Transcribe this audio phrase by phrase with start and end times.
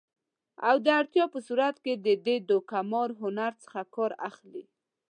[0.67, 4.63] او د اړتیا په صورت کې د دې دوکه مار هنر څخه کار اخلي